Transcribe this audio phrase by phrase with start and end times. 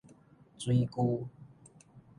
[0.57, 1.27] 水龜